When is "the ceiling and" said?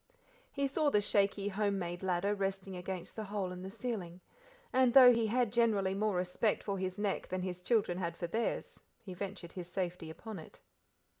3.61-4.91